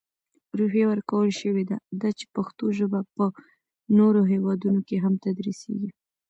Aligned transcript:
روحیه 0.59 0.85
ورکول 0.91 1.29
شوې 1.39 1.63
ده، 1.69 1.77
دا 2.01 2.09
چې 2.17 2.25
پښتو 2.35 2.65
ژپه 2.77 2.99
په 3.15 3.25
نورو 3.97 4.21
هیوادونو 4.31 4.79
کې 4.87 4.97
هم 5.03 5.13
تدرېسېږي. 5.23 5.89